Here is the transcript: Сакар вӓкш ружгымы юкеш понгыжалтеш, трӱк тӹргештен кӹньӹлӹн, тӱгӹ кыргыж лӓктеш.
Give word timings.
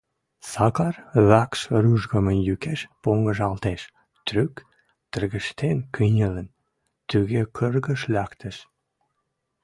Сакар 0.51 0.95
вӓкш 1.27 1.61
ружгымы 1.83 2.33
юкеш 2.53 2.79
понгыжалтеш, 3.01 3.81
трӱк 4.25 4.53
тӹргештен 5.11 5.77
кӹньӹлӹн, 5.95 6.47
тӱгӹ 7.09 7.41
кыргыж 7.55 8.01
лӓктеш. 8.13 8.57